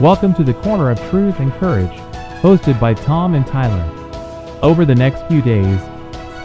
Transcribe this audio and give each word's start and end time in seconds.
Welcome 0.00 0.34
to 0.34 0.44
the 0.44 0.52
Corner 0.52 0.90
of 0.90 1.00
Truth 1.08 1.40
and 1.40 1.50
Courage, 1.54 1.90
hosted 2.42 2.78
by 2.78 2.92
Tom 2.92 3.32
and 3.34 3.46
Tyler. 3.46 3.82
Over 4.60 4.84
the 4.84 4.94
next 4.94 5.26
few 5.26 5.40
days, 5.40 5.80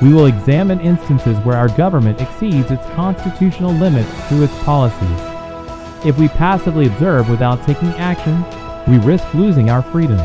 we 0.02 0.14
will 0.14 0.28
examine 0.28 0.80
instances 0.80 1.38
where 1.40 1.58
our 1.58 1.68
government 1.68 2.22
exceeds 2.22 2.72
its 2.72 2.86
constitutional 2.92 3.74
limits 3.74 4.10
through 4.30 4.44
its 4.44 4.58
policies. 4.64 6.06
If 6.06 6.18
we 6.18 6.30
passively 6.30 6.88
observe 6.88 7.30
without 7.30 7.62
taking 7.66 7.90
action, 7.96 8.42
we 8.90 9.06
risk 9.06 9.34
losing 9.34 9.70
our 9.70 9.82
freedoms. 9.82 10.22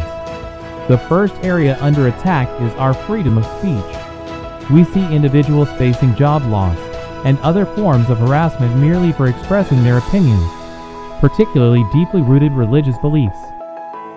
The 0.87 1.05
first 1.09 1.35
area 1.43 1.77
under 1.81 2.07
attack 2.07 2.49
is 2.63 2.73
our 2.75 2.95
freedom 2.95 3.39
of 3.39 3.45
speech. 3.59 4.71
We 4.71 4.85
see 4.85 5.13
individuals 5.13 5.69
facing 5.73 6.15
job 6.15 6.45
loss 6.45 6.79
and 7.25 7.41
other 7.41 7.67
forms 7.67 8.09
of 8.09 8.19
harassment 8.19 8.77
merely 8.77 9.11
for 9.11 9.27
expressing 9.27 9.83
their 9.83 9.99
opinions, 9.99 10.49
particularly 11.21 11.85
deeply 11.93 12.23
rooted 12.23 12.53
religious 12.53 12.97
beliefs. 12.99 13.39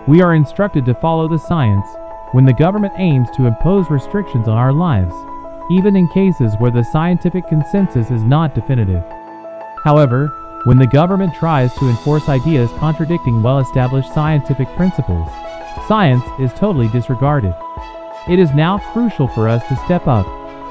We 0.06 0.22
are 0.22 0.34
instructed 0.34 0.84
to 0.86 0.94
follow 0.94 1.28
the 1.28 1.38
science 1.38 1.86
when 2.32 2.44
the 2.44 2.52
government 2.52 2.94
aims 2.96 3.28
to 3.36 3.46
impose 3.46 3.90
restrictions 3.90 4.48
on 4.48 4.56
our 4.56 4.72
lives, 4.72 5.14
even 5.70 5.96
in 5.96 6.08
cases 6.08 6.54
where 6.58 6.70
the 6.70 6.84
scientific 6.84 7.46
consensus 7.48 8.10
is 8.10 8.22
not 8.22 8.54
definitive. 8.54 9.04
However, 9.84 10.28
when 10.64 10.78
the 10.78 10.86
government 10.86 11.34
tries 11.34 11.74
to 11.74 11.88
enforce 11.88 12.28
ideas 12.28 12.70
contradicting 12.78 13.42
well 13.42 13.58
established 13.58 14.12
scientific 14.12 14.68
principles, 14.76 15.28
science 15.88 16.24
is 16.38 16.52
totally 16.52 16.88
disregarded. 16.88 17.54
It 18.28 18.38
is 18.38 18.52
now 18.52 18.78
crucial 18.92 19.26
for 19.28 19.48
us 19.48 19.66
to 19.68 19.76
step 19.76 20.06
up 20.06 20.26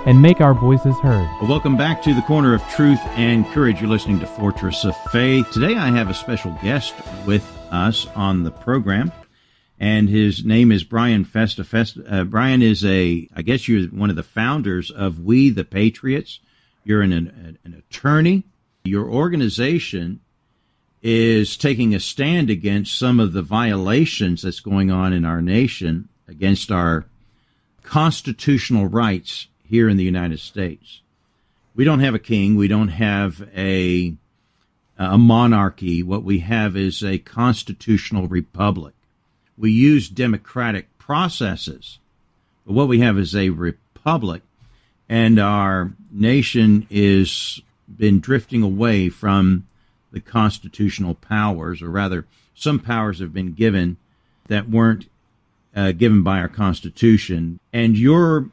and 0.06 0.22
make 0.22 0.40
our 0.42 0.54
voices 0.54 0.98
heard. 1.00 1.28
Well, 1.40 1.50
welcome 1.50 1.76
back 1.76 2.02
to 2.04 2.14
the 2.14 2.22
Corner 2.22 2.54
of 2.54 2.64
Truth 2.70 3.02
and 3.16 3.46
Courage. 3.48 3.82
You're 3.82 3.90
listening 3.90 4.20
to 4.22 4.26
Fortress 4.26 4.86
of 4.86 4.96
Faith. 5.12 5.52
Today 5.52 5.76
I 5.76 5.90
have 5.90 6.10
a 6.10 6.14
special 6.14 6.58
guest 6.64 6.96
with 7.26 7.46
us 7.70 8.08
on 8.16 8.44
the 8.44 8.52
program, 8.52 9.12
and 9.80 10.08
his 10.08 10.46
name 10.46 10.72
is 10.72 10.84
Brian 10.84 11.26
Festa. 11.26 11.64
Festa 11.64 12.04
uh, 12.10 12.24
Brian 12.24 12.62
is 12.62 12.86
a, 12.86 13.28
I 13.36 13.42
guess 13.42 13.68
you're 13.68 13.88
one 13.88 14.10
of 14.10 14.16
the 14.16 14.24
founders 14.24 14.90
of 14.90 15.20
We 15.20 15.50
the 15.50 15.66
Patriots. 15.66 16.40
You're 16.86 17.02
an, 17.02 17.12
an, 17.12 17.58
an 17.66 17.74
attorney. 17.74 18.46
Your 18.86 19.10
organization 19.10 20.22
is 21.02 21.58
taking 21.58 21.94
a 21.94 22.00
stand 22.00 22.50
against 22.50 22.98
some 22.98 23.20
of 23.20 23.34
the 23.34 23.42
violations 23.42 24.42
that's 24.42 24.60
going 24.60 24.92
on 24.92 25.14
in 25.14 25.26
our 25.26 25.42
nation 25.42 26.10
against 26.28 26.72
our 26.72 27.06
constitutional 27.84 28.88
rights 28.88 29.48
here 29.70 29.88
in 29.88 29.98
the 29.98 30.04
United 30.04 30.40
States. 30.40 31.02
We 31.76 31.86
don't 31.86 32.00
have 32.00 32.16
a 32.16 32.20
king. 32.20 32.56
We 32.56 32.68
don't 32.68 32.90
have 32.90 33.48
a 33.56 34.16
a 34.98 35.18
monarchy. 35.18 36.04
What 36.04 36.24
we 36.24 36.40
have 36.40 36.76
is 36.76 37.04
a 37.04 37.20
constitutional 37.20 38.28
republic. 38.28 38.94
We 39.58 39.72
use 39.72 40.10
democratic 40.10 40.98
processes, 40.98 42.00
but 42.66 42.74
what 42.74 42.90
we 42.90 43.00
have 43.00 43.18
is 43.18 43.34
a 43.34 43.50
republic, 43.50 44.42
and 45.08 45.40
our 45.40 45.94
nation 46.12 46.86
is 46.90 47.62
been 47.98 48.20
drifting 48.20 48.62
away 48.62 49.10
from 49.10 49.68
the 50.12 50.20
constitutional 50.20 51.16
powers, 51.16 51.82
or 51.82 51.90
rather, 51.90 52.26
some 52.54 52.80
powers 52.80 53.20
have 53.20 53.34
been 53.34 53.54
given 53.54 53.98
that 54.48 54.70
weren't 54.70 55.08
uh, 55.76 55.92
given 55.92 56.24
by 56.24 56.40
our 56.40 56.48
Constitution. 56.48 57.60
And 57.72 57.98
your 57.98 58.50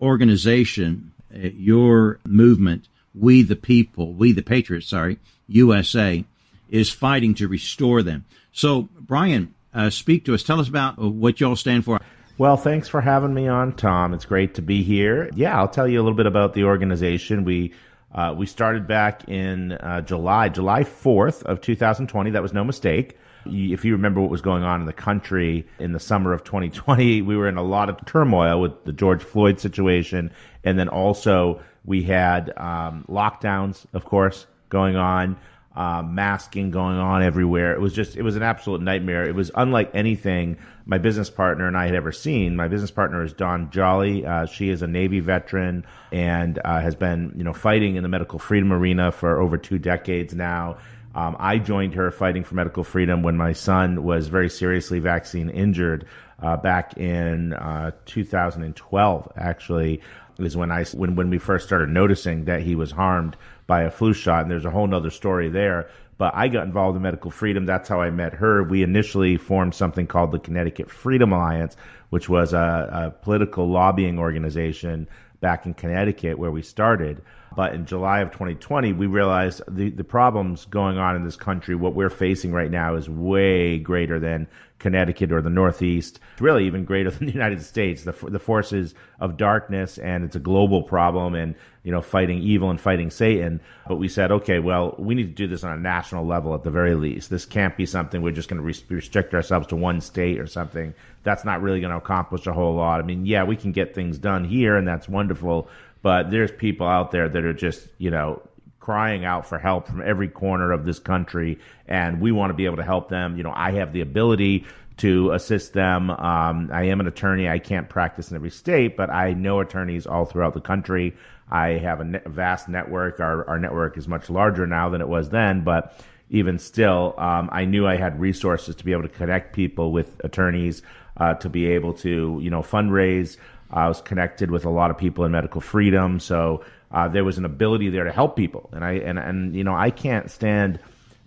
organization, 0.00 1.12
uh, 1.34 1.48
your 1.54 2.18
movement, 2.26 2.88
We 3.14 3.42
the 3.42 3.56
People, 3.56 4.12
We 4.14 4.32
the 4.32 4.42
Patriots, 4.42 4.88
sorry, 4.88 5.18
USA, 5.48 6.24
is 6.68 6.90
fighting 6.90 7.34
to 7.34 7.48
restore 7.48 8.02
them. 8.02 8.24
So, 8.52 8.88
Brian, 8.98 9.54
uh, 9.74 9.90
speak 9.90 10.24
to 10.24 10.34
us. 10.34 10.42
Tell 10.42 10.60
us 10.60 10.68
about 10.68 10.98
uh, 10.98 11.08
what 11.08 11.40
y'all 11.40 11.56
stand 11.56 11.84
for. 11.84 12.00
Well, 12.38 12.56
thanks 12.56 12.88
for 12.88 13.00
having 13.00 13.34
me 13.34 13.48
on, 13.48 13.74
Tom. 13.74 14.14
It's 14.14 14.24
great 14.24 14.54
to 14.54 14.62
be 14.62 14.82
here. 14.82 15.30
Yeah, 15.34 15.58
I'll 15.58 15.68
tell 15.68 15.86
you 15.86 16.00
a 16.00 16.02
little 16.02 16.16
bit 16.16 16.26
about 16.26 16.54
the 16.54 16.64
organization. 16.64 17.44
We 17.44 17.74
uh, 18.12 18.34
we 18.36 18.46
started 18.46 18.88
back 18.88 19.28
in 19.28 19.72
uh, 19.72 20.00
July, 20.00 20.48
July 20.48 20.82
4th 20.82 21.42
of 21.44 21.60
2020. 21.60 22.30
That 22.30 22.42
was 22.42 22.52
no 22.52 22.64
mistake. 22.64 23.16
If 23.46 23.84
you 23.84 23.92
remember 23.92 24.20
what 24.20 24.30
was 24.30 24.40
going 24.40 24.62
on 24.62 24.80
in 24.80 24.86
the 24.86 24.92
country 24.92 25.66
in 25.78 25.92
the 25.92 26.00
summer 26.00 26.32
of 26.32 26.44
2020, 26.44 27.22
we 27.22 27.36
were 27.36 27.48
in 27.48 27.56
a 27.56 27.62
lot 27.62 27.88
of 27.88 28.04
turmoil 28.06 28.60
with 28.60 28.84
the 28.84 28.92
George 28.92 29.22
Floyd 29.22 29.60
situation. 29.60 30.30
And 30.64 30.78
then 30.78 30.88
also 30.88 31.62
we 31.84 32.02
had 32.02 32.52
um, 32.56 33.04
lockdowns, 33.08 33.86
of 33.92 34.04
course, 34.04 34.46
going 34.68 34.96
on 34.96 35.36
uh, 35.74 36.02
masking 36.02 36.70
going 36.70 36.98
on 36.98 37.22
everywhere. 37.22 37.72
It 37.72 37.80
was 37.80 37.92
just, 37.92 38.16
it 38.16 38.22
was 38.22 38.36
an 38.36 38.42
absolute 38.42 38.82
nightmare. 38.82 39.28
It 39.28 39.34
was 39.34 39.50
unlike 39.54 39.90
anything 39.94 40.58
my 40.84 40.98
business 40.98 41.30
partner 41.30 41.68
and 41.68 41.76
I 41.76 41.86
had 41.86 41.94
ever 41.94 42.10
seen. 42.10 42.56
My 42.56 42.66
business 42.66 42.90
partner 42.90 43.22
is 43.22 43.32
Dawn 43.32 43.70
Jolly. 43.70 44.26
Uh, 44.26 44.46
she 44.46 44.70
is 44.70 44.82
a 44.82 44.88
Navy 44.88 45.20
veteran 45.20 45.86
and 46.10 46.58
uh, 46.64 46.80
has 46.80 46.96
been, 46.96 47.32
you 47.36 47.44
know, 47.44 47.52
fighting 47.52 47.94
in 47.94 48.02
the 48.02 48.08
medical 48.08 48.38
freedom 48.38 48.72
arena 48.72 49.12
for 49.12 49.40
over 49.40 49.56
two 49.56 49.78
decades 49.78 50.34
now. 50.34 50.78
Um, 51.14 51.36
I 51.38 51.58
joined 51.58 51.94
her 51.94 52.10
fighting 52.10 52.44
for 52.44 52.54
medical 52.54 52.84
freedom 52.84 53.22
when 53.22 53.36
my 53.36 53.52
son 53.52 54.04
was 54.04 54.28
very 54.28 54.48
seriously 54.48 55.00
vaccine 55.00 55.50
injured 55.50 56.06
uh, 56.40 56.56
back 56.56 56.96
in 56.96 57.52
uh, 57.54 57.90
2012. 58.06 59.32
Actually, 59.36 60.00
is 60.38 60.56
when 60.56 60.70
I 60.70 60.84
when 60.84 61.16
when 61.16 61.30
we 61.30 61.38
first 61.38 61.66
started 61.66 61.90
noticing 61.90 62.44
that 62.44 62.62
he 62.62 62.74
was 62.74 62.92
harmed 62.92 63.36
by 63.66 63.82
a 63.82 63.90
flu 63.90 64.12
shot, 64.12 64.42
and 64.42 64.50
there's 64.50 64.64
a 64.64 64.70
whole 64.70 64.86
nother 64.86 65.10
story 65.10 65.48
there. 65.48 65.90
But 66.16 66.34
I 66.34 66.48
got 66.48 66.66
involved 66.66 66.96
in 66.96 67.02
medical 67.02 67.30
freedom. 67.30 67.64
That's 67.64 67.88
how 67.88 68.02
I 68.02 68.10
met 68.10 68.34
her. 68.34 68.62
We 68.62 68.82
initially 68.82 69.36
formed 69.36 69.74
something 69.74 70.06
called 70.06 70.32
the 70.32 70.38
Connecticut 70.38 70.90
Freedom 70.90 71.32
Alliance, 71.32 71.76
which 72.10 72.28
was 72.28 72.52
a, 72.52 72.90
a 72.92 73.10
political 73.22 73.68
lobbying 73.68 74.18
organization 74.18 75.08
back 75.40 75.64
in 75.64 75.74
Connecticut 75.74 76.38
where 76.38 76.50
we 76.50 76.62
started. 76.62 77.22
But 77.56 77.74
in 77.74 77.84
July 77.84 78.20
of 78.20 78.30
2020, 78.30 78.92
we 78.92 79.06
realized 79.06 79.62
the, 79.68 79.90
the 79.90 80.04
problems 80.04 80.66
going 80.66 80.98
on 80.98 81.16
in 81.16 81.24
this 81.24 81.36
country, 81.36 81.74
what 81.74 81.94
we're 81.94 82.10
facing 82.10 82.52
right 82.52 82.70
now, 82.70 82.94
is 82.94 83.08
way 83.08 83.78
greater 83.78 84.20
than 84.20 84.46
Connecticut 84.78 85.30
or 85.30 85.42
the 85.42 85.50
Northeast. 85.50 86.20
It's 86.32 86.40
really 86.40 86.66
even 86.66 86.84
greater 86.84 87.10
than 87.10 87.26
the 87.26 87.32
United 87.32 87.62
States. 87.62 88.04
The, 88.04 88.12
the 88.12 88.38
forces 88.38 88.94
of 89.20 89.36
darkness, 89.36 89.98
and 89.98 90.24
it's 90.24 90.36
a 90.36 90.40
global 90.40 90.82
problem, 90.82 91.34
and 91.34 91.54
you 91.82 91.90
know, 91.90 92.02
fighting 92.02 92.42
evil 92.42 92.68
and 92.68 92.80
fighting 92.80 93.10
Satan. 93.10 93.60
But 93.88 93.96
we 93.96 94.08
said, 94.08 94.30
okay, 94.30 94.58
well, 94.58 94.94
we 94.98 95.14
need 95.14 95.28
to 95.28 95.34
do 95.34 95.46
this 95.46 95.64
on 95.64 95.72
a 95.72 95.80
national 95.80 96.26
level 96.26 96.54
at 96.54 96.62
the 96.62 96.70
very 96.70 96.94
least. 96.94 97.30
This 97.30 97.46
can't 97.46 97.76
be 97.76 97.86
something 97.86 98.20
we're 98.20 98.32
just 98.32 98.50
going 98.50 98.60
to 98.60 98.94
restrict 98.94 99.32
ourselves 99.32 99.66
to 99.68 99.76
one 99.76 100.00
state 100.00 100.38
or 100.38 100.46
something. 100.46 100.92
That's 101.22 101.44
not 101.44 101.62
really 101.62 101.80
going 101.80 101.92
to 101.92 101.96
accomplish 101.96 102.46
a 102.46 102.52
whole 102.52 102.74
lot. 102.74 103.00
I 103.00 103.02
mean, 103.02 103.24
yeah, 103.24 103.44
we 103.44 103.56
can 103.56 103.72
get 103.72 103.94
things 103.94 104.18
done 104.18 104.44
here, 104.44 104.76
and 104.76 104.86
that's 104.86 105.08
wonderful 105.08 105.68
but 106.02 106.30
there's 106.30 106.50
people 106.50 106.86
out 106.86 107.10
there 107.10 107.28
that 107.28 107.44
are 107.44 107.52
just, 107.52 107.86
you 107.98 108.10
know, 108.10 108.42
crying 108.78 109.24
out 109.24 109.46
for 109.46 109.58
help 109.58 109.86
from 109.86 110.02
every 110.02 110.28
corner 110.28 110.72
of 110.72 110.84
this 110.84 110.98
country, 110.98 111.58
and 111.86 112.20
we 112.20 112.32
want 112.32 112.50
to 112.50 112.54
be 112.54 112.64
able 112.64 112.76
to 112.76 112.82
help 112.82 113.08
them. 113.08 113.36
You 113.36 113.42
know, 113.42 113.52
I 113.54 113.72
have 113.72 113.92
the 113.92 114.00
ability 114.00 114.66
to 114.98 115.32
assist 115.32 115.72
them. 115.72 116.10
Um, 116.10 116.70
I 116.72 116.84
am 116.84 117.00
an 117.00 117.06
attorney. 117.06 117.48
I 117.48 117.58
can't 117.58 117.88
practice 117.88 118.30
in 118.30 118.36
every 118.36 118.50
state, 118.50 118.96
but 118.96 119.10
I 119.10 119.32
know 119.32 119.60
attorneys 119.60 120.06
all 120.06 120.24
throughout 120.24 120.54
the 120.54 120.60
country. 120.60 121.16
I 121.50 121.70
have 121.78 122.00
a 122.00 122.04
ne- 122.04 122.20
vast 122.26 122.68
network. 122.68 123.20
Our, 123.20 123.48
our 123.48 123.58
network 123.58 123.96
is 123.96 124.06
much 124.06 124.28
larger 124.28 124.66
now 124.66 124.88
than 124.90 125.00
it 125.00 125.08
was 125.08 125.30
then, 125.30 125.64
but 125.64 125.98
even 126.28 126.58
still, 126.58 127.14
um, 127.18 127.48
I 127.50 127.64
knew 127.64 127.86
I 127.86 127.96
had 127.96 128.20
resources 128.20 128.76
to 128.76 128.84
be 128.84 128.92
able 128.92 129.02
to 129.02 129.08
connect 129.08 129.54
people 129.54 129.90
with 129.90 130.20
attorneys, 130.22 130.82
uh, 131.16 131.34
to 131.34 131.48
be 131.48 131.66
able 131.66 131.92
to, 131.94 132.38
you 132.40 132.50
know, 132.50 132.62
fundraise. 132.62 133.36
I 133.70 133.88
was 133.88 134.00
connected 134.00 134.50
with 134.50 134.64
a 134.64 134.70
lot 134.70 134.90
of 134.90 134.98
people 134.98 135.24
in 135.24 135.32
medical 135.32 135.60
freedom, 135.60 136.18
so 136.20 136.64
uh, 136.90 137.08
there 137.08 137.24
was 137.24 137.38
an 137.38 137.44
ability 137.44 137.88
there 137.90 138.04
to 138.04 138.12
help 138.12 138.36
people. 138.36 138.68
And 138.72 138.84
I 138.84 138.92
and 138.92 139.18
and 139.18 139.54
you 139.54 139.64
know 139.64 139.74
I 139.74 139.90
can't 139.90 140.30
stand 140.30 140.80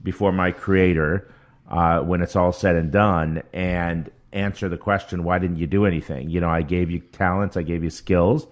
before 0.04 0.32
my 0.32 0.52
creator 0.52 1.30
uh, 1.70 2.02
when 2.02 2.22
it's 2.22 2.36
all 2.36 2.52
said 2.52 2.76
and 2.76 2.92
done 2.92 3.42
and 3.54 4.12
answer 4.34 4.68
the 4.68 4.78
question, 4.78 5.24
why 5.24 5.40
didn't 5.40 5.58
you 5.58 5.68
do 5.68 5.86
anything? 5.86 6.30
You 6.30 6.42
know, 6.42 6.50
I 6.50 6.62
gave 6.62 6.92
you 6.92 7.00
talents, 7.00 7.56
I 7.56 7.62
gave 7.62 7.84
you 7.84 7.90
skills. 7.90 8.48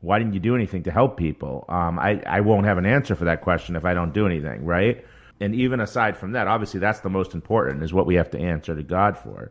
Why 0.00 0.18
didn't 0.18 0.34
you 0.34 0.40
do 0.40 0.54
anything 0.54 0.84
to 0.84 0.92
help 0.92 1.16
people? 1.16 1.64
Um, 1.68 1.98
I 1.98 2.22
I 2.26 2.40
won't 2.40 2.66
have 2.66 2.78
an 2.78 2.86
answer 2.86 3.16
for 3.16 3.24
that 3.24 3.40
question 3.40 3.76
if 3.76 3.84
I 3.84 3.94
don't 3.94 4.12
do 4.12 4.26
anything, 4.26 4.64
right? 4.64 5.04
And 5.40 5.54
even 5.54 5.80
aside 5.80 6.16
from 6.16 6.32
that, 6.32 6.46
obviously 6.46 6.80
that's 6.80 7.00
the 7.00 7.10
most 7.10 7.34
important 7.34 7.82
is 7.82 7.92
what 7.92 8.06
we 8.06 8.14
have 8.14 8.30
to 8.30 8.38
answer 8.38 8.74
to 8.74 8.82
God 8.82 9.18
for. 9.18 9.50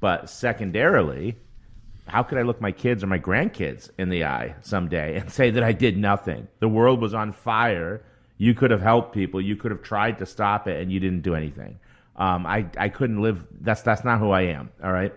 But 0.00 0.28
secondarily, 0.28 1.36
how 2.06 2.22
could 2.22 2.38
I 2.38 2.42
look 2.42 2.60
my 2.60 2.72
kids 2.72 3.02
or 3.02 3.08
my 3.08 3.18
grandkids 3.18 3.90
in 3.98 4.08
the 4.08 4.24
eye 4.24 4.54
someday 4.62 5.18
and 5.18 5.30
say 5.38 5.50
that 5.50 5.62
I 5.62 5.72
did 5.72 5.96
nothing? 5.96 6.48
The 6.60 6.68
world 6.68 7.00
was 7.00 7.14
on 7.14 7.32
fire. 7.32 8.02
You 8.38 8.54
could 8.54 8.70
have 8.70 8.82
helped 8.82 9.14
people. 9.14 9.40
You 9.40 9.56
could 9.56 9.70
have 9.70 9.82
tried 9.82 10.18
to 10.18 10.26
stop 10.26 10.68
it, 10.68 10.80
and 10.80 10.92
you 10.92 11.00
didn't 11.00 11.22
do 11.22 11.34
anything. 11.34 11.78
Um, 12.16 12.46
I 12.46 12.66
I 12.78 12.88
couldn't 12.88 13.22
live. 13.22 13.44
That's 13.60 13.82
that's 13.82 14.04
not 14.04 14.18
who 14.18 14.30
I 14.30 14.42
am. 14.42 14.70
All 14.82 14.92
right. 14.92 15.12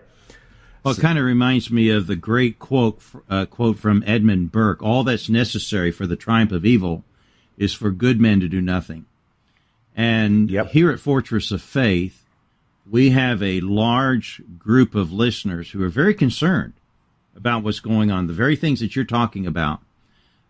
Well, 0.82 0.94
it 0.94 1.00
kind 1.00 1.18
of 1.18 1.24
reminds 1.26 1.70
me 1.70 1.90
of 1.90 2.06
the 2.06 2.16
great 2.16 2.58
quote 2.58 3.02
uh, 3.28 3.46
quote 3.46 3.78
from 3.78 4.02
Edmund 4.06 4.52
Burke: 4.52 4.82
"All 4.82 5.04
that's 5.04 5.28
necessary 5.28 5.90
for 5.90 6.06
the 6.06 6.16
triumph 6.16 6.52
of 6.52 6.64
evil 6.64 7.04
is 7.58 7.72
for 7.74 7.90
good 7.90 8.20
men 8.20 8.40
to 8.40 8.48
do 8.48 8.60
nothing." 8.60 9.04
And 9.94 10.50
yep. 10.50 10.68
here 10.68 10.90
at 10.90 11.00
Fortress 11.00 11.50
of 11.50 11.60
Faith, 11.60 12.24
we 12.88 13.10
have 13.10 13.42
a 13.42 13.60
large 13.60 14.42
group 14.58 14.94
of 14.94 15.12
listeners 15.12 15.70
who 15.70 15.82
are 15.82 15.90
very 15.90 16.14
concerned 16.14 16.72
about 17.36 17.62
what's 17.62 17.80
going 17.80 18.10
on, 18.10 18.26
the 18.26 18.32
very 18.32 18.56
things 18.56 18.80
that 18.80 18.94
you're 18.94 19.04
talking 19.04 19.46
about. 19.46 19.80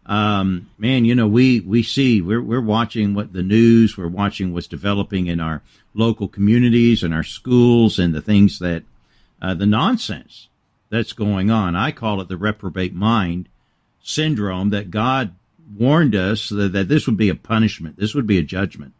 Um, 0.06 0.71
man, 0.79 1.05
you 1.05 1.15
know, 1.15 1.29
we, 1.29 1.61
we 1.61 1.82
see, 1.82 2.21
we're, 2.21 2.43
we're 2.43 2.61
watching 2.61 3.15
what 3.15 3.32
the 3.32 3.43
news, 3.43 3.97
we're 3.97 4.09
watching 4.09 4.53
what's 4.53 4.67
developing 4.67 5.27
in 5.27 5.41
our 5.41 5.62
local 5.94 6.27
communities 6.27 7.03
and 7.03 7.15
our 7.15 7.23
schools 7.23 7.99
and 7.99 8.15
the 8.15 8.23
things 8.23 8.59
that, 8.59 8.82
uh, 9.41 9.55
the 9.55 9.67
nonsense 9.67 10.49
that's 10.88 11.12
going 11.12 11.50
on. 11.50 11.77
I 11.77 11.93
call 11.93 12.21
it 12.21 12.29
the 12.29 12.37
reprobate 12.37 12.94
mind 12.94 13.49
syndrome 14.03 14.71
that 14.71 14.91
God 14.91 15.35
warned 15.76 16.17
us 16.17 16.49
that, 16.49 16.73
that 16.73 16.88
this 16.88 17.06
would 17.06 17.17
be 17.17 17.29
a 17.29 17.35
punishment. 17.35 17.97
This 17.97 18.15
would 18.15 18.26
be 18.26 18.38
a 18.38 18.43
judgment. 18.43 18.94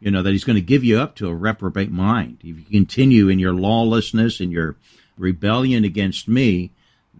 You 0.00 0.10
know, 0.10 0.22
that 0.22 0.30
he's 0.30 0.44
going 0.44 0.56
to 0.56 0.62
give 0.62 0.84
you 0.84 0.98
up 0.98 1.16
to 1.16 1.28
a 1.28 1.34
reprobate 1.34 1.90
mind. 1.90 2.38
If 2.40 2.58
you 2.58 2.64
continue 2.64 3.28
in 3.28 3.38
your 3.38 3.52
lawlessness 3.52 4.40
and 4.40 4.52
your 4.52 4.76
rebellion 5.16 5.84
against 5.84 6.28
me, 6.28 6.70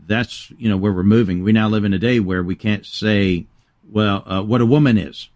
that's, 0.07 0.51
you 0.59 0.69
know, 0.69 0.77
where 0.77 0.93
we're 0.93 1.03
moving. 1.03 1.43
We 1.43 1.53
now 1.53 1.69
live 1.69 1.85
in 1.85 1.93
a 1.93 1.99
day 1.99 2.21
where 2.21 2.43
we 2.43 2.55
can't 2.55 2.85
say, 2.85 3.47
well, 3.91 4.23
uh, 4.27 4.43
what 4.43 4.61
a 4.61 4.67
woman 4.67 4.99
is. 4.99 5.29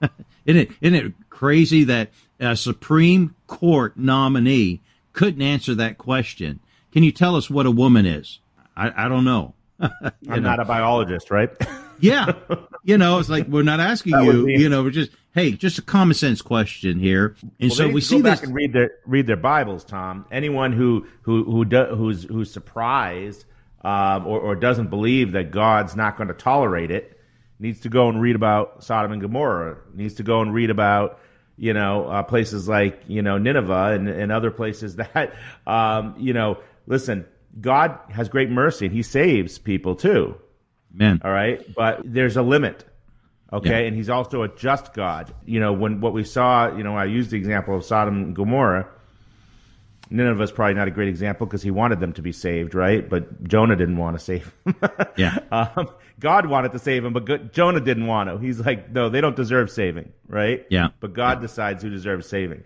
isn't 0.46 0.60
it, 0.60 0.70
isn't 0.80 0.94
it 0.94 1.12
crazy 1.30 1.84
that 1.84 2.10
a 2.40 2.56
Supreme 2.56 3.34
Court 3.46 3.96
nominee 3.96 4.80
couldn't 5.12 5.42
answer 5.42 5.74
that 5.74 5.98
question? 5.98 6.60
Can 6.92 7.02
you 7.02 7.12
tell 7.12 7.36
us 7.36 7.50
what 7.50 7.66
a 7.66 7.70
woman 7.70 8.06
is? 8.06 8.40
I, 8.76 9.04
I 9.04 9.08
don't 9.08 9.24
know. 9.24 9.54
I'm 9.80 9.90
know? 10.26 10.36
not 10.36 10.60
a 10.60 10.64
biologist, 10.64 11.30
right? 11.30 11.50
yeah. 12.00 12.32
You 12.84 12.98
know, 12.98 13.18
it's 13.18 13.28
like 13.28 13.46
we're 13.48 13.62
not 13.62 13.80
asking 13.80 14.12
you, 14.24 14.46
you 14.48 14.68
know, 14.68 14.82
we're 14.82 14.90
just 14.90 15.10
hey, 15.34 15.52
just 15.52 15.78
a 15.78 15.82
common 15.82 16.14
sense 16.14 16.42
question 16.42 16.98
here. 16.98 17.36
And 17.60 17.70
well, 17.70 17.76
so 17.76 17.88
we 17.88 18.00
see 18.00 18.22
back 18.22 18.40
this 18.40 18.48
and 18.48 18.54
read 18.54 18.72
their 18.72 18.92
read 19.04 19.26
their 19.26 19.36
Bibles, 19.36 19.84
Tom. 19.84 20.24
Anyone 20.30 20.72
who 20.72 21.06
who 21.22 21.44
who 21.44 21.64
do, 21.64 21.84
who's 21.84 22.24
who's 22.24 22.50
surprised 22.50 23.44
um, 23.86 24.26
or, 24.26 24.40
or 24.40 24.56
doesn't 24.56 24.90
believe 24.90 25.32
that 25.32 25.50
God's 25.50 25.94
not 25.94 26.16
going 26.16 26.28
to 26.28 26.34
tolerate 26.34 26.90
it 26.90 27.16
needs 27.58 27.80
to 27.80 27.88
go 27.88 28.08
and 28.08 28.20
read 28.20 28.36
about 28.36 28.84
Sodom 28.84 29.12
and 29.12 29.20
Gomorrah. 29.20 29.78
Needs 29.94 30.14
to 30.14 30.22
go 30.22 30.40
and 30.40 30.52
read 30.52 30.70
about 30.70 31.20
you 31.56 31.72
know 31.72 32.06
uh, 32.06 32.22
places 32.22 32.68
like 32.68 33.02
you 33.06 33.22
know 33.22 33.38
Nineveh 33.38 33.92
and, 33.94 34.08
and 34.08 34.30
other 34.30 34.50
places 34.50 34.96
that 35.14 35.34
um, 35.66 36.14
you 36.18 36.32
know. 36.32 36.58
Listen, 36.88 37.26
God 37.60 37.98
has 38.10 38.28
great 38.28 38.48
mercy 38.48 38.86
and 38.86 38.94
He 38.94 39.02
saves 39.02 39.58
people 39.58 39.96
too. 39.96 40.36
Man. 40.92 41.20
All 41.24 41.32
right. 41.32 41.74
But 41.74 42.00
there's 42.04 42.36
a 42.36 42.42
limit. 42.42 42.84
Okay. 43.52 43.82
Yeah. 43.82 43.86
And 43.88 43.96
he's 43.96 44.08
also 44.08 44.42
a 44.42 44.48
just 44.48 44.92
God. 44.94 45.34
You 45.44 45.60
know, 45.60 45.72
when 45.72 46.00
what 46.00 46.12
we 46.12 46.24
saw, 46.24 46.74
you 46.76 46.84
know, 46.84 46.96
I 46.96 47.04
used 47.04 47.30
the 47.30 47.36
example 47.36 47.76
of 47.76 47.84
Sodom 47.84 48.22
and 48.22 48.36
Gomorrah. 48.36 48.88
Nineveh 50.10 50.42
is 50.42 50.52
probably 50.52 50.74
not 50.74 50.88
a 50.88 50.90
great 50.90 51.08
example 51.08 51.46
because 51.46 51.62
he 51.62 51.70
wanted 51.70 52.00
them 52.00 52.12
to 52.12 52.22
be 52.22 52.32
saved, 52.32 52.74
right? 52.74 53.08
But 53.08 53.42
Jonah 53.44 53.76
didn't 53.76 53.96
want 53.96 54.18
to 54.18 54.24
save 54.24 54.54
them. 54.64 54.76
yeah. 55.16 55.38
Um, 55.50 55.88
God 56.20 56.46
wanted 56.46 56.72
to 56.72 56.78
save 56.78 57.04
him, 57.04 57.12
but 57.12 57.52
Jonah 57.52 57.80
didn't 57.80 58.06
want 58.06 58.30
to. 58.30 58.38
He's 58.38 58.60
like, 58.60 58.90
no, 58.90 59.08
they 59.08 59.20
don't 59.20 59.36
deserve 59.36 59.70
saving, 59.70 60.12
right? 60.28 60.64
Yeah. 60.70 60.88
But 61.00 61.12
God 61.12 61.38
yeah. 61.38 61.42
decides 61.42 61.82
who 61.82 61.90
deserves 61.90 62.28
saving. 62.28 62.64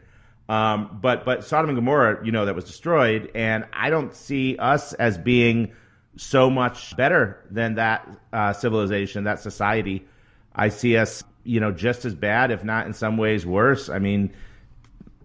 Um, 0.48 0.98
but 1.00 1.25
but 1.25 1.44
Sodom 1.44 1.70
and 1.70 1.76
Gomorrah, 1.76 2.25
you 2.25 2.32
know, 2.32 2.44
that 2.44 2.56
was 2.56 2.64
destroyed, 2.64 3.31
and 3.37 3.66
I 3.72 3.88
don't 3.88 4.12
see 4.12 4.56
us 4.58 4.93
as 4.94 5.16
being 5.16 5.72
so 6.16 6.50
much 6.50 6.96
better 6.96 7.44
than 7.50 7.76
that 7.76 8.08
uh, 8.32 8.52
civilization, 8.52 9.25
that 9.25 9.38
society. 9.38 10.06
I 10.54 10.69
see 10.69 10.96
us, 10.96 11.22
you 11.44 11.60
know, 11.60 11.70
just 11.70 12.04
as 12.04 12.16
bad, 12.16 12.50
if 12.50 12.64
not 12.64 12.86
in 12.86 12.94
some 12.94 13.16
ways 13.16 13.46
worse. 13.46 13.88
I 13.88 14.00
mean, 14.00 14.34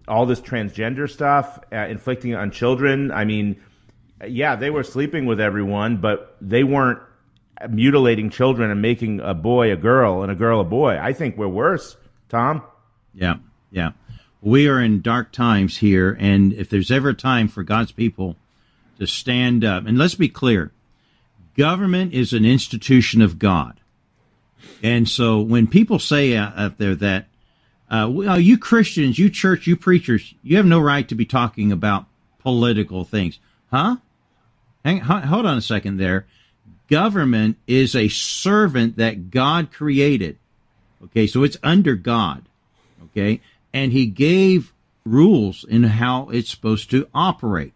all 0.08 0.26
this 0.26 0.40
transgender 0.40 1.10
stuff, 1.10 1.58
uh, 1.72 1.76
inflicting 1.76 2.34
on 2.34 2.50
children. 2.50 3.10
I 3.10 3.24
mean, 3.24 3.60
yeah, 4.26 4.56
they 4.56 4.70
were 4.70 4.84
sleeping 4.84 5.26
with 5.26 5.40
everyone, 5.40 5.98
but 5.98 6.36
they 6.40 6.64
weren't 6.64 7.00
mutilating 7.70 8.30
children 8.30 8.70
and 8.70 8.82
making 8.82 9.20
a 9.20 9.34
boy 9.34 9.72
a 9.72 9.76
girl 9.76 10.22
and 10.22 10.30
a 10.30 10.34
girl 10.34 10.60
a 10.60 10.64
boy. 10.64 10.98
I 10.98 11.12
think 11.12 11.36
we're 11.36 11.48
worse, 11.48 11.96
Tom. 12.28 12.62
Yeah, 13.14 13.36
yeah. 13.70 13.92
We 14.42 14.68
are 14.68 14.80
in 14.80 15.00
dark 15.00 15.32
times 15.32 15.78
here, 15.78 16.16
and 16.20 16.52
if 16.52 16.70
there's 16.70 16.90
ever 16.90 17.10
a 17.10 17.14
time 17.14 17.48
for 17.48 17.62
God's 17.62 17.92
people 17.92 18.36
to 18.98 19.06
stand 19.06 19.64
up, 19.64 19.86
and 19.86 19.98
let's 19.98 20.14
be 20.14 20.28
clear, 20.28 20.72
government 21.56 22.12
is 22.12 22.32
an 22.32 22.44
institution 22.44 23.22
of 23.22 23.38
God. 23.38 23.80
And 24.82 25.08
so 25.08 25.40
when 25.40 25.66
people 25.66 25.98
say 25.98 26.36
out 26.36 26.78
there 26.78 26.94
that, 26.94 27.26
uh, 27.90 28.08
well, 28.10 28.38
you 28.38 28.58
Christians, 28.58 29.18
you 29.18 29.30
church, 29.30 29.66
you 29.66 29.76
preachers, 29.76 30.34
you 30.42 30.56
have 30.56 30.66
no 30.66 30.80
right 30.80 31.08
to 31.08 31.14
be 31.14 31.24
talking 31.24 31.70
about 31.70 32.06
political 32.40 33.04
things. 33.04 33.38
Huh? 33.70 33.96
Hang, 34.84 35.00
hold 35.00 35.46
on 35.46 35.58
a 35.58 35.62
second 35.62 35.96
there. 35.96 36.26
Government 36.88 37.56
is 37.66 37.94
a 37.94 38.08
servant 38.08 38.96
that 38.96 39.30
God 39.30 39.72
created. 39.72 40.38
Okay, 41.04 41.26
so 41.26 41.42
it's 41.42 41.56
under 41.62 41.94
God. 41.94 42.44
Okay, 43.04 43.40
and 43.72 43.92
He 43.92 44.06
gave 44.06 44.72
rules 45.04 45.64
in 45.64 45.84
how 45.84 46.28
it's 46.30 46.50
supposed 46.50 46.90
to 46.90 47.08
operate. 47.14 47.72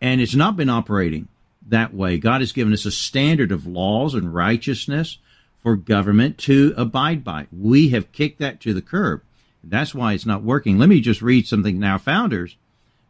And 0.00 0.20
it's 0.20 0.34
not 0.34 0.56
been 0.56 0.70
operating 0.70 1.28
that 1.68 1.92
way. 1.92 2.18
God 2.18 2.40
has 2.40 2.52
given 2.52 2.72
us 2.72 2.86
a 2.86 2.90
standard 2.90 3.52
of 3.52 3.66
laws 3.66 4.14
and 4.14 4.34
righteousness 4.34 5.18
for 5.62 5.76
government 5.76 6.38
to 6.38 6.74
abide 6.76 7.22
by. 7.24 7.46
We 7.52 7.90
have 7.90 8.12
kicked 8.12 8.38
that 8.40 8.60
to 8.60 8.74
the 8.74 8.82
curb. 8.82 9.22
That's 9.62 9.94
why 9.94 10.14
it's 10.14 10.26
not 10.26 10.42
working. 10.42 10.78
Let 10.78 10.88
me 10.88 11.00
just 11.00 11.22
read 11.22 11.46
something. 11.46 11.78
Now, 11.78 11.98
founders 11.98 12.56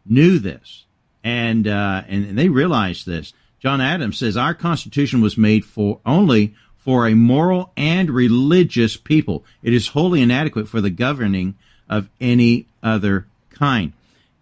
knew 0.05 0.39
this, 0.39 0.85
and 1.23 1.67
uh, 1.67 2.03
and 2.09 2.37
they 2.37 2.49
realized 2.49 3.07
this. 3.07 3.33
John 3.61 3.81
Adams 3.81 4.19
says 4.19 4.37
our 4.37 4.55
Constitution 4.55 5.21
was 5.21 5.37
made 5.37 5.65
for 5.65 6.01
only 6.05 6.55
for 6.79 7.07
a 7.07 7.15
moral 7.15 7.73
and 7.77 8.11
religious 8.11 8.97
people. 8.97 9.45
It 9.63 9.75
is 9.75 9.89
wholly 9.89 10.23
inadequate 10.23 10.67
for 10.67 10.81
the 10.81 10.91
governing 10.91 11.57
of 11.89 12.09
any 12.21 12.67
other 12.83 13.27
kind. 13.51 13.93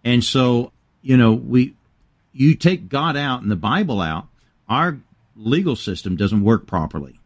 And 0.03 0.23
so, 0.23 0.71
you 1.01 1.17
know, 1.17 1.33
we 1.33 1.75
you 2.31 2.55
take 2.55 2.89
God 2.89 3.17
out 3.17 3.41
and 3.41 3.51
the 3.51 3.55
Bible 3.55 4.01
out, 4.01 4.27
our 4.69 4.99
legal 5.35 5.75
system 5.75 6.15
doesn't 6.15 6.43
work 6.43 6.65
properly. 6.65 7.18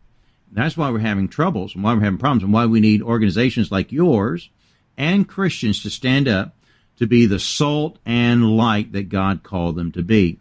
That's 0.53 0.77
why 0.77 0.89
we're 0.89 0.99
having 0.99 1.27
troubles 1.27 1.73
and 1.73 1.83
why 1.83 1.93
we're 1.93 2.01
having 2.01 2.19
problems 2.19 2.43
and 2.43 2.53
why 2.53 2.65
we 2.65 2.79
need 2.79 3.01
organizations 3.01 3.71
like 3.71 3.91
yours 3.91 4.49
and 4.97 5.27
Christians 5.27 5.81
to 5.83 5.89
stand 5.89 6.27
up 6.27 6.55
to 6.97 7.07
be 7.07 7.25
the 7.25 7.39
salt 7.39 7.97
and 8.05 8.55
light 8.55 8.91
that 8.91 9.09
God 9.09 9.43
called 9.43 9.75
them 9.75 9.91
to 9.93 10.03
be. 10.03 10.39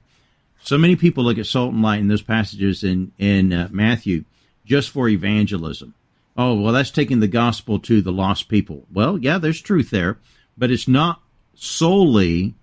So 0.63 0.79
many 0.79 0.97
people 0.97 1.25
look 1.25 1.39
at 1.39 1.47
salt 1.47 1.73
and 1.73 1.83
light 1.83 2.01
in 2.01 2.09
those 2.09 2.23
passages 2.23 2.85
in 2.85 3.13
in 3.19 3.53
uh, 3.53 3.69
Matthew 3.71 4.25
just 4.65 4.91
for 4.91 5.09
evangelism. 5.09 5.95
Oh, 6.37 6.55
well, 6.55 6.73
that's 6.73 6.91
taking 6.91 7.21
the 7.21 7.29
gospel 7.29 7.79
to 7.81 8.01
the 8.01 8.13
lost 8.13 8.49
people. 8.49 8.87
Well, 8.93 9.19
yeah, 9.19 9.39
there's 9.39 9.61
truth 9.61 9.91
there, 9.91 10.19
but 10.57 10.71
it's 10.71 10.89
not 10.89 11.21
solely 11.55 12.55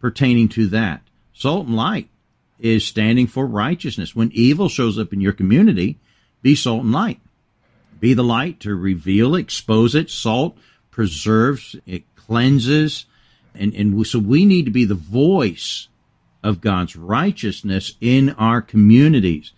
pertaining 0.00 0.48
to 0.50 0.66
that. 0.68 1.02
Salt 1.32 1.66
and 1.66 1.76
light 1.76 2.08
is 2.58 2.84
standing 2.84 3.26
for 3.26 3.46
righteousness. 3.46 4.14
When 4.14 4.30
evil 4.32 4.68
shows 4.68 4.98
up 4.98 5.12
in 5.12 5.20
your 5.20 5.32
community, 5.32 5.98
be 6.42 6.54
salt 6.54 6.84
and 6.84 6.92
light. 6.92 7.20
Be 7.98 8.14
the 8.14 8.24
light 8.24 8.60
to 8.60 8.74
reveal, 8.74 9.34
expose 9.34 9.94
it. 9.94 10.10
Salt 10.10 10.56
preserves, 10.90 11.76
it 11.86 12.04
cleanses. 12.14 13.06
And, 13.54 13.74
and 13.74 14.06
so 14.06 14.18
we 14.18 14.44
need 14.44 14.66
to 14.66 14.70
be 14.70 14.84
the 14.84 14.94
voice 14.94 15.88
of 16.42 16.60
God's 16.60 16.94
righteousness 16.94 17.94
in 18.00 18.30
our 18.30 18.60
communities. 18.60 19.52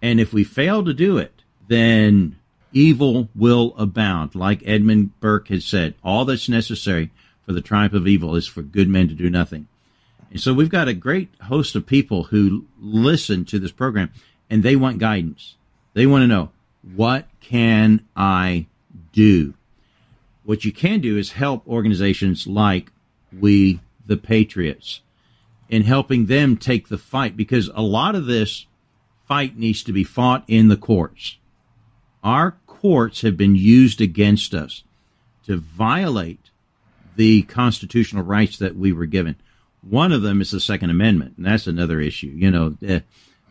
And 0.00 0.20
if 0.20 0.32
we 0.32 0.44
fail 0.44 0.84
to 0.84 0.94
do 0.94 1.18
it, 1.18 1.42
then 1.68 2.36
evil 2.72 3.28
will 3.34 3.74
abound. 3.76 4.34
Like 4.34 4.62
Edmund 4.64 5.18
Burke 5.20 5.48
has 5.48 5.64
said, 5.64 5.94
all 6.02 6.24
that's 6.24 6.48
necessary 6.48 7.10
for 7.44 7.52
the 7.52 7.60
triumph 7.60 7.94
of 7.94 8.06
evil 8.06 8.36
is 8.36 8.46
for 8.46 8.62
good 8.62 8.88
men 8.88 9.08
to 9.08 9.14
do 9.14 9.28
nothing. 9.28 9.66
And 10.30 10.40
so 10.40 10.54
we've 10.54 10.70
got 10.70 10.88
a 10.88 10.94
great 10.94 11.28
host 11.42 11.74
of 11.74 11.86
people 11.86 12.24
who 12.24 12.66
listen 12.78 13.44
to 13.46 13.58
this 13.58 13.72
program 13.72 14.10
and 14.48 14.62
they 14.62 14.76
want 14.76 14.98
guidance. 14.98 15.56
They 15.92 16.06
want 16.06 16.22
to 16.22 16.26
know, 16.26 16.50
what 16.94 17.26
can 17.40 18.06
I 18.16 18.66
do? 19.12 19.54
What 20.44 20.64
you 20.64 20.72
can 20.72 21.00
do 21.00 21.16
is 21.18 21.32
help 21.32 21.66
organizations 21.68 22.46
like 22.46 22.90
We 23.38 23.80
the 24.06 24.16
Patriots 24.16 25.02
in 25.68 25.82
helping 25.82 26.26
them 26.26 26.56
take 26.56 26.88
the 26.88 26.98
fight 26.98 27.36
because 27.36 27.70
a 27.74 27.82
lot 27.82 28.14
of 28.14 28.26
this 28.26 28.66
fight 29.26 29.56
needs 29.56 29.84
to 29.84 29.92
be 29.92 30.02
fought 30.02 30.44
in 30.48 30.68
the 30.68 30.76
courts. 30.76 31.36
Our 32.24 32.56
courts 32.66 33.22
have 33.22 33.36
been 33.36 33.54
used 33.54 34.00
against 34.00 34.52
us 34.52 34.82
to 35.46 35.56
violate 35.56 36.50
the 37.14 37.42
constitutional 37.42 38.24
rights 38.24 38.58
that 38.58 38.76
we 38.76 38.92
were 38.92 39.06
given. 39.06 39.36
One 39.82 40.12
of 40.12 40.22
them 40.22 40.40
is 40.40 40.50
the 40.50 40.60
Second 40.60 40.90
Amendment, 40.90 41.34
and 41.36 41.46
that's 41.46 41.66
another 41.66 42.00
issue. 42.00 42.32
You 42.34 42.50
know, 42.50 42.76
uh, 42.86 43.00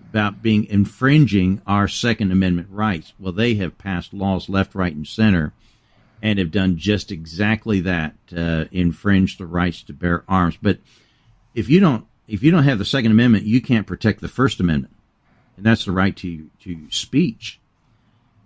about 0.10 0.42
being 0.42 0.66
infringing 0.66 1.62
our 1.68 1.88
Second 1.88 2.32
Amendment 2.32 2.70
rights. 2.72 3.13
Well, 3.20 3.32
they 3.32 3.56
have 3.56 3.78
passed 3.78 4.13
laws 4.13 4.50
left, 4.50 4.74
right, 4.74 4.96
and 4.96 5.08
center 5.08 5.54
and 6.22 6.39
have 6.39 6.51
done 6.51 6.78
just 6.78 7.12
exactly 7.12 7.80
that, 7.82 8.16
uh, 8.36 8.66
infringe 8.72 9.38
the 9.38 9.46
rights 9.46 9.84
to 9.84 9.94
bear 9.94 10.24
arms. 10.28 10.58
But 10.62 10.80
if 11.54 11.70
you 11.70 11.80
don't 11.80 12.06
if 12.28 12.44
you 12.44 12.51
don't 12.51 12.63
have 12.63 12.78
the 12.78 12.86
Second 12.86 13.12
Amendment, 13.12 13.46
you 13.46 13.60
can't 13.60 13.88
protect 13.88 14.22
the 14.22 14.28
First 14.28 14.60
Amendment, 14.60 14.96
and 15.58 15.66
that's 15.66 15.86
the 15.86 15.92
right 15.92 16.16
to 16.18 16.50
to 16.62 16.92
speech. 16.92 17.60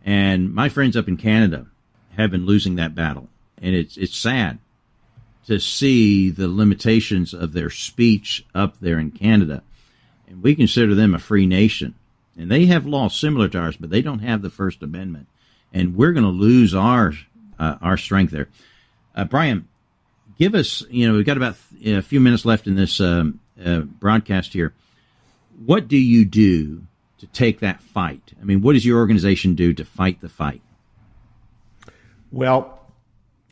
And 0.06 0.54
my 0.54 0.70
friends 0.70 0.96
up 0.96 1.08
in 1.08 1.18
Canada 1.18 1.68
have 2.16 2.32
been 2.32 2.46
losing 2.46 2.76
that 2.76 2.96
battle, 2.96 3.30
and 3.62 3.76
it's 3.76 3.98
it's 3.98 4.18
sad 4.18 4.60
to 5.48 5.60
see 5.60 6.30
the 6.30 6.48
limitations 6.48 7.34
of 7.34 7.54
their 7.54 7.70
speech 7.70 8.46
up 8.56 8.80
there 8.80 9.00
in 9.00 9.12
Canada. 9.12 9.64
And 10.34 10.42
we 10.42 10.56
consider 10.56 10.96
them 10.96 11.14
a 11.14 11.20
free 11.20 11.46
nation. 11.46 11.94
And 12.36 12.50
they 12.50 12.66
have 12.66 12.88
laws 12.88 13.16
similar 13.16 13.48
to 13.50 13.60
ours, 13.60 13.78
but 13.78 13.92
they 13.92 14.02
don't 14.02 14.20
have 14.20 14.42
the 14.42 14.50
First 14.50 14.82
Amendment. 14.82 15.28
And 15.72 15.96
we're 15.96 16.12
going 16.12 16.26
to 16.26 16.30
lose 16.30 16.74
our 16.74 17.14
uh, 17.60 17.78
our 17.82 17.98
strength 17.98 18.32
there. 18.32 18.50
Uh, 19.16 19.26
Brian, 19.26 19.68
give 20.40 20.56
us, 20.56 20.84
you 20.90 21.08
know, 21.08 21.14
we've 21.14 21.26
got 21.26 21.38
about 21.38 21.56
a 21.86 22.02
few 22.02 22.20
minutes 22.20 22.46
left 22.46 22.66
in 22.66 22.74
this 22.74 23.00
um, 23.00 23.40
uh, 23.64 23.82
broadcast 23.82 24.54
here. 24.54 24.74
What 25.64 25.88
do 25.88 25.98
you 25.98 26.26
do 26.26 26.82
to 27.20 27.28
take 27.28 27.60
that 27.60 27.80
fight? 27.80 28.34
I 28.42 28.44
mean, 28.44 28.62
what 28.62 28.74
does 28.74 28.86
your 28.86 28.98
organization 28.98 29.54
do 29.54 29.72
to 29.74 29.86
fight 29.86 30.20
the 30.20 30.30
fight? 30.30 30.64
Well, 32.32 32.82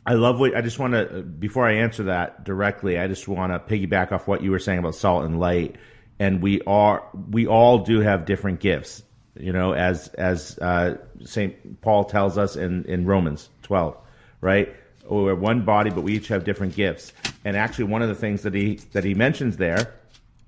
I 0.04 0.14
love 0.14 0.40
what 0.40 0.56
I 0.56 0.62
just 0.62 0.80
want 0.80 0.94
to, 0.94 1.22
before 1.22 1.68
I 1.68 1.74
answer 1.74 2.02
that 2.04 2.42
directly, 2.42 2.98
I 2.98 3.06
just 3.06 3.28
want 3.28 3.52
to 3.52 3.60
piggyback 3.60 4.10
off 4.10 4.26
what 4.26 4.42
you 4.42 4.50
were 4.50 4.58
saying 4.58 4.80
about 4.80 4.96
salt 4.96 5.24
and 5.24 5.38
light. 5.38 5.76
And 6.22 6.40
we 6.40 6.60
are, 6.68 7.02
we 7.32 7.48
all 7.48 7.78
do 7.78 7.98
have 7.98 8.26
different 8.26 8.60
gifts, 8.60 9.02
you 9.34 9.52
know, 9.52 9.72
as, 9.72 10.06
as, 10.10 10.56
uh, 10.60 10.98
St. 11.24 11.80
Paul 11.80 12.04
tells 12.04 12.38
us 12.38 12.54
in, 12.54 12.84
in 12.84 13.06
Romans 13.06 13.50
12, 13.62 13.96
right? 14.40 14.72
We're 15.04 15.34
one 15.34 15.64
body, 15.64 15.90
but 15.90 16.02
we 16.02 16.12
each 16.12 16.28
have 16.28 16.44
different 16.44 16.76
gifts. 16.76 17.12
And 17.44 17.56
actually, 17.56 17.86
one 17.86 18.02
of 18.02 18.08
the 18.08 18.14
things 18.14 18.42
that 18.42 18.54
he, 18.54 18.76
that 18.92 19.02
he 19.02 19.14
mentions 19.14 19.56
there 19.56 19.94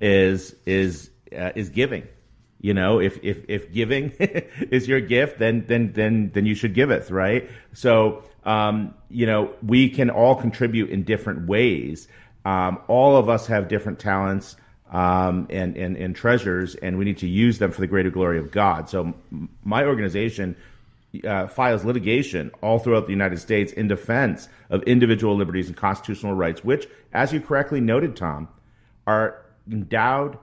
is, 0.00 0.54
is, 0.64 1.10
uh, 1.36 1.50
is 1.56 1.70
giving. 1.70 2.06
You 2.60 2.74
know, 2.74 3.00
if, 3.00 3.18
if, 3.24 3.44
if 3.48 3.72
giving 3.72 4.10
is 4.70 4.86
your 4.86 5.00
gift, 5.00 5.40
then, 5.40 5.64
then, 5.66 5.92
then, 5.92 6.30
then 6.32 6.46
you 6.46 6.54
should 6.54 6.74
give 6.74 6.92
it, 6.92 7.10
right? 7.10 7.50
So, 7.72 8.22
um, 8.44 8.94
you 9.10 9.26
know, 9.26 9.52
we 9.60 9.88
can 9.90 10.08
all 10.08 10.36
contribute 10.36 10.90
in 10.90 11.02
different 11.02 11.48
ways. 11.48 12.06
Um, 12.44 12.78
all 12.86 13.16
of 13.16 13.28
us 13.28 13.48
have 13.48 13.66
different 13.66 13.98
talents 13.98 14.54
um, 14.94 15.48
and, 15.50 15.76
and, 15.76 15.96
and 15.96 16.14
treasures, 16.14 16.76
and 16.76 16.96
we 16.96 17.04
need 17.04 17.18
to 17.18 17.26
use 17.26 17.58
them 17.58 17.72
for 17.72 17.80
the 17.80 17.86
greater 17.88 18.10
glory 18.10 18.38
of 18.38 18.52
God. 18.52 18.88
So, 18.88 19.12
my 19.64 19.84
organization 19.84 20.56
uh, 21.26 21.48
files 21.48 21.84
litigation 21.84 22.52
all 22.62 22.78
throughout 22.78 23.06
the 23.06 23.12
United 23.12 23.40
States 23.40 23.72
in 23.72 23.88
defense 23.88 24.48
of 24.70 24.84
individual 24.84 25.34
liberties 25.34 25.66
and 25.66 25.76
constitutional 25.76 26.34
rights, 26.34 26.62
which, 26.62 26.86
as 27.12 27.32
you 27.32 27.40
correctly 27.40 27.80
noted, 27.80 28.14
Tom, 28.14 28.46
are 29.04 29.44
endowed 29.68 30.38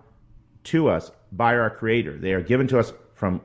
to 0.65 0.89
us 0.89 1.11
by 1.31 1.55
our 1.55 1.69
Creator. 1.69 2.17
They 2.17 2.33
are 2.33 2.41
given 2.41 2.67
to 2.67 2.79
us 2.79 2.91
from 3.13 3.39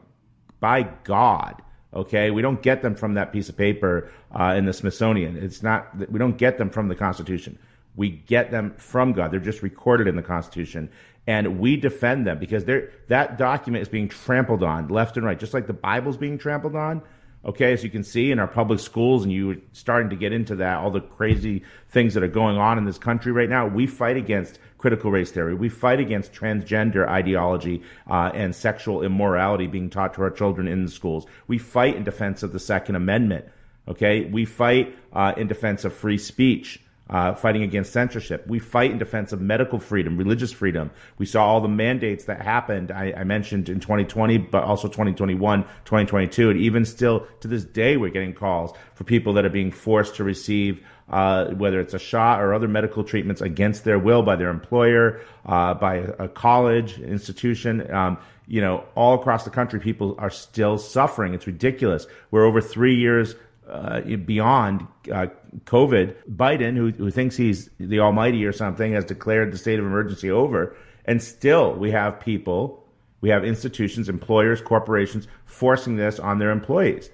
by 0.58 0.82
God. 1.04 1.62
Okay, 1.94 2.32
we 2.32 2.42
don't 2.42 2.60
get 2.60 2.82
them 2.82 2.96
from 2.96 3.14
that 3.14 3.32
piece 3.32 3.48
of 3.48 3.56
paper 3.56 4.10
uh, 4.32 4.54
in 4.56 4.64
the 4.64 4.72
Smithsonian. 4.72 5.36
It's 5.36 5.62
not. 5.62 6.10
We 6.10 6.18
don't 6.18 6.36
get 6.36 6.58
them 6.58 6.68
from 6.68 6.88
the 6.88 6.96
Constitution. 6.96 7.60
We 7.96 8.10
get 8.10 8.50
them 8.50 8.74
from 8.76 9.12
God. 9.12 9.30
They're 9.32 9.40
just 9.40 9.62
recorded 9.62 10.06
in 10.06 10.16
the 10.16 10.22
Constitution, 10.22 10.90
and 11.26 11.58
we 11.58 11.76
defend 11.76 12.26
them 12.26 12.38
because 12.38 12.64
that 12.64 13.38
document 13.38 13.82
is 13.82 13.88
being 13.88 14.08
trampled 14.08 14.62
on 14.62 14.88
left 14.88 15.16
and 15.16 15.26
right, 15.26 15.38
just 15.38 15.54
like 15.54 15.66
the 15.66 15.72
Bible's 15.72 16.16
being 16.16 16.38
trampled 16.38 16.76
on. 16.76 17.02
Okay, 17.44 17.72
as 17.72 17.84
you 17.84 17.90
can 17.90 18.02
see 18.02 18.32
in 18.32 18.40
our 18.40 18.48
public 18.48 18.80
schools, 18.80 19.22
and 19.22 19.32
you 19.32 19.52
are 19.52 19.56
starting 19.72 20.10
to 20.10 20.16
get 20.16 20.32
into 20.32 20.56
that, 20.56 20.78
all 20.78 20.90
the 20.90 21.00
crazy 21.00 21.62
things 21.90 22.14
that 22.14 22.24
are 22.24 22.28
going 22.28 22.58
on 22.58 22.76
in 22.76 22.84
this 22.84 22.98
country 22.98 23.30
right 23.30 23.48
now. 23.48 23.68
We 23.68 23.86
fight 23.86 24.16
against 24.16 24.58
critical 24.78 25.12
race 25.12 25.30
theory. 25.30 25.54
We 25.54 25.68
fight 25.68 26.00
against 26.00 26.32
transgender 26.32 27.06
ideology 27.08 27.82
uh, 28.10 28.32
and 28.34 28.52
sexual 28.52 29.04
immorality 29.04 29.68
being 29.68 29.90
taught 29.90 30.14
to 30.14 30.22
our 30.22 30.30
children 30.30 30.66
in 30.66 30.84
the 30.84 30.90
schools. 30.90 31.26
We 31.46 31.58
fight 31.58 31.94
in 31.94 32.02
defense 32.02 32.42
of 32.42 32.52
the 32.52 32.58
Second 32.58 32.96
Amendment. 32.96 33.46
Okay, 33.86 34.24
we 34.24 34.44
fight 34.44 34.96
uh, 35.12 35.32
in 35.36 35.46
defense 35.46 35.84
of 35.84 35.92
free 35.94 36.18
speech. 36.18 36.82
Uh, 37.08 37.32
fighting 37.36 37.62
against 37.62 37.92
censorship. 37.92 38.44
We 38.48 38.58
fight 38.58 38.90
in 38.90 38.98
defense 38.98 39.32
of 39.32 39.40
medical 39.40 39.78
freedom, 39.78 40.16
religious 40.16 40.50
freedom. 40.50 40.90
We 41.18 41.26
saw 41.26 41.46
all 41.46 41.60
the 41.60 41.68
mandates 41.68 42.25
that 42.25 42.42
happened, 42.42 42.90
I, 42.90 43.12
I, 43.16 43.22
mentioned 43.22 43.68
in 43.68 43.78
2020, 43.78 44.38
but 44.38 44.64
also 44.64 44.88
2021, 44.88 45.62
2022. 45.62 46.50
And 46.50 46.58
even 46.58 46.84
still 46.84 47.25
to 47.42 47.46
this 47.46 47.62
day, 47.64 47.96
we're 47.96 48.10
getting 48.10 48.34
calls 48.34 48.76
for 48.94 49.04
people 49.04 49.34
that 49.34 49.44
are 49.44 49.50
being 49.50 49.70
forced 49.70 50.16
to 50.16 50.25
receive 50.25 50.84
uh, 51.08 51.46
whether 51.50 51.80
it's 51.80 51.94
a 51.94 51.98
shot 51.98 52.40
or 52.40 52.52
other 52.52 52.68
medical 52.68 53.04
treatments 53.04 53.40
against 53.40 53.84
their 53.84 53.98
will 53.98 54.22
by 54.22 54.36
their 54.36 54.50
employer, 54.50 55.20
uh, 55.44 55.75
by 55.75 55.96
a 56.18 56.28
college 56.28 56.98
institution. 56.98 57.88
Um, 57.92 58.18
you 58.48 58.60
know, 58.60 58.84
all 58.94 59.14
across 59.14 59.44
the 59.44 59.50
country, 59.50 59.80
people 59.80 60.14
are 60.18 60.30
still 60.30 60.78
suffering. 60.78 61.34
It's 61.34 61.46
ridiculous. 61.46 62.06
We're 62.30 62.44
over 62.44 62.60
three 62.60 62.96
years 62.96 63.34
uh, 63.68 64.00
beyond 64.00 64.87
uh, 65.12 65.26
COVID. 65.64 66.14
Biden, 66.35 66.76
who, 66.76 66.90
who 66.90 67.11
thinks 67.11 67.37
he's 67.37 67.70
the 67.78 68.00
almighty 68.00 68.44
or 68.44 68.52
something, 68.52 68.92
has 68.92 69.04
declared 69.04 69.52
the 69.52 69.58
state 69.58 69.78
of 69.78 69.85
emergency 69.85 70.30
over. 70.30 70.76
And 71.04 71.23
still, 71.23 71.75
we 71.75 71.90
have 71.92 72.20
people, 72.20 72.85
we 73.20 73.28
have 73.28 73.44
institutions, 73.44 74.08
employers, 74.08 74.61
corporations 74.61 75.28
forcing 75.44 75.96
this 75.96 76.18
on 76.18 76.38
their 76.38 76.50
employees. 76.50 77.11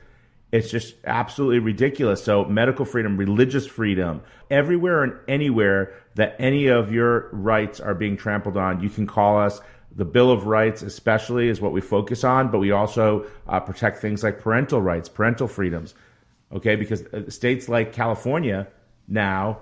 It's 0.50 0.71
just 0.71 0.97
absolutely 1.04 1.61
ridiculous. 1.61 2.23
So, 2.23 2.44
medical 2.44 2.85
freedom, 2.85 3.16
religious 3.16 3.66
freedom, 3.66 4.23
everywhere 4.50 5.02
and 5.02 5.14
anywhere 5.26 5.94
that 6.14 6.37
any 6.38 6.66
of 6.66 6.92
your 6.92 7.30
rights 7.32 7.80
are 7.80 7.94
being 7.94 8.18
trampled 8.18 8.59
on, 8.59 8.82
you 8.82 8.90
can 8.90 9.06
call 9.06 9.38
us. 9.38 9.61
The 9.94 10.04
Bill 10.06 10.30
of 10.30 10.47
Rights, 10.47 10.82
especially, 10.82 11.49
is 11.49 11.61
what 11.61 11.73
we 11.73 11.82
focus 11.82 12.25
on, 12.25 12.50
but 12.50 12.59
we 12.59 12.71
also 12.71 13.26
uh, 13.47 13.61
protect 13.61 13.99
things 13.99 14.23
like 14.23 14.38
parental 14.38 14.80
rights, 14.80 15.09
parental 15.09 15.49
freedoms. 15.49 15.94
Okay, 16.52 16.76
because 16.76 17.02
uh, 17.06 17.30
states 17.30 17.68
like 17.68 17.92
California 17.92 18.68
now, 19.09 19.61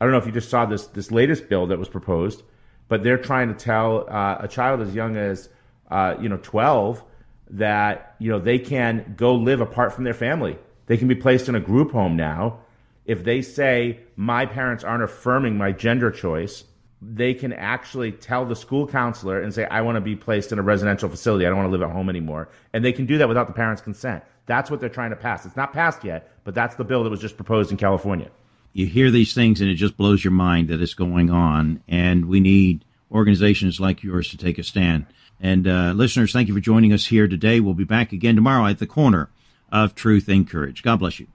I 0.00 0.04
don't 0.04 0.12
know 0.12 0.18
if 0.18 0.26
you 0.26 0.32
just 0.32 0.50
saw 0.50 0.66
this 0.66 0.86
this 0.88 1.10
latest 1.10 1.48
bill 1.48 1.66
that 1.68 1.78
was 1.78 1.88
proposed, 1.88 2.42
but 2.88 3.02
they're 3.02 3.18
trying 3.18 3.48
to 3.48 3.54
tell 3.54 4.06
uh, 4.08 4.38
a 4.40 4.48
child 4.48 4.80
as 4.80 4.94
young 4.94 5.16
as 5.16 5.48
uh, 5.90 6.14
you 6.20 6.28
know 6.28 6.38
12 6.42 7.02
that 7.50 8.16
you 8.18 8.30
know 8.30 8.38
they 8.38 8.58
can 8.58 9.14
go 9.16 9.34
live 9.34 9.60
apart 9.60 9.92
from 9.92 10.04
their 10.04 10.14
family. 10.14 10.58
They 10.86 10.96
can 10.96 11.08
be 11.08 11.14
placed 11.14 11.48
in 11.48 11.54
a 11.54 11.60
group 11.60 11.92
home 11.92 12.16
now. 12.16 12.60
If 13.06 13.24
they 13.24 13.40
say 13.40 14.00
my 14.16 14.46
parents 14.46 14.84
aren't 14.84 15.04
affirming 15.04 15.56
my 15.56 15.72
gender 15.72 16.10
choice, 16.10 16.64
they 17.00 17.34
can 17.34 17.52
actually 17.52 18.12
tell 18.12 18.44
the 18.44 18.56
school 18.56 18.86
counselor 18.86 19.40
and 19.40 19.54
say 19.54 19.64
I 19.64 19.80
want 19.80 19.96
to 19.96 20.00
be 20.00 20.16
placed 20.16 20.52
in 20.52 20.58
a 20.58 20.62
residential 20.62 21.08
facility. 21.08 21.46
I 21.46 21.48
don't 21.48 21.58
want 21.58 21.68
to 21.68 21.72
live 21.72 21.82
at 21.82 21.90
home 21.90 22.08
anymore. 22.08 22.48
And 22.72 22.84
they 22.84 22.92
can 22.92 23.06
do 23.06 23.18
that 23.18 23.28
without 23.28 23.46
the 23.46 23.52
parents' 23.52 23.82
consent. 23.82 24.24
That's 24.46 24.70
what 24.70 24.80
they're 24.80 24.88
trying 24.88 25.10
to 25.10 25.16
pass. 25.16 25.44
It's 25.44 25.56
not 25.56 25.72
passed 25.72 26.04
yet, 26.04 26.30
but 26.44 26.54
that's 26.54 26.76
the 26.76 26.84
bill 26.84 27.04
that 27.04 27.10
was 27.10 27.20
just 27.20 27.36
proposed 27.36 27.70
in 27.70 27.76
California. 27.76 28.30
You 28.72 28.86
hear 28.86 29.10
these 29.10 29.34
things 29.34 29.60
and 29.60 29.70
it 29.70 29.74
just 29.74 29.96
blows 29.96 30.22
your 30.22 30.32
mind 30.32 30.68
that 30.68 30.80
it's 30.80 30.94
going 30.94 31.30
on 31.30 31.82
and 31.88 32.26
we 32.26 32.40
need 32.40 32.84
organizations 33.10 33.80
like 33.80 34.02
yours 34.02 34.30
to 34.30 34.36
take 34.36 34.58
a 34.58 34.62
stand. 34.62 35.06
And 35.40 35.66
uh, 35.66 35.92
listeners, 35.94 36.32
thank 36.32 36.48
you 36.48 36.54
for 36.54 36.60
joining 36.60 36.92
us 36.92 37.06
here 37.06 37.28
today. 37.28 37.60
We'll 37.60 37.74
be 37.74 37.84
back 37.84 38.12
again 38.12 38.36
tomorrow 38.36 38.66
at 38.66 38.78
the 38.78 38.86
corner 38.86 39.30
of 39.72 39.94
truth 39.94 40.28
and 40.28 40.48
courage. 40.48 40.82
God 40.82 40.98
bless 40.98 41.18
you. 41.20 41.26